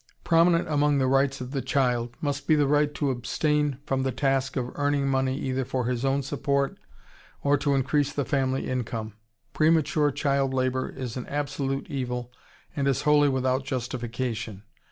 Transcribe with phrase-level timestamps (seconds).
[0.23, 4.11] Prominent among the rights of the child must be the right to abstain from the
[4.11, 6.75] task of earning money either for his own support
[7.43, 9.13] or to increase the family income.
[9.53, 12.31] Premature child labor is an absolute evil
[12.75, 14.63] and is wholly without justification....